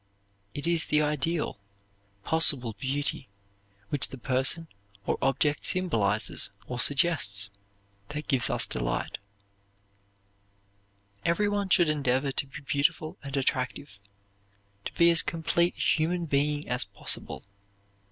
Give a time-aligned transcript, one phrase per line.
[0.55, 1.59] It is the ideal,
[2.23, 3.27] possible beauty,
[3.89, 4.67] which the person
[5.05, 7.51] or object symbolizes or suggests,
[8.09, 9.19] that gives us delight.
[11.23, 13.99] Everyone should endeavor to be beautiful and attractive;
[14.85, 17.43] to be as complete a human being as possible.